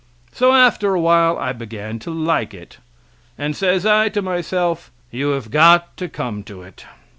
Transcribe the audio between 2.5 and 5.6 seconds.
it, and says I to myself: "You have